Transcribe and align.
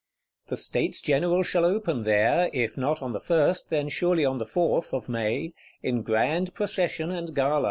The 0.47 0.57
States 0.57 0.99
General 0.99 1.43
shall 1.43 1.63
open 1.63 2.05
there, 2.05 2.49
if 2.53 2.75
not 2.75 3.03
on 3.03 3.11
the 3.11 3.19
First, 3.19 3.69
then 3.69 3.87
surely 3.87 4.25
on 4.25 4.39
the 4.39 4.47
Fourth 4.47 4.95
of 4.95 5.07
May, 5.07 5.53
in 5.83 6.01
grand 6.01 6.55
procession 6.55 7.11
and 7.11 7.35
gala. 7.35 7.59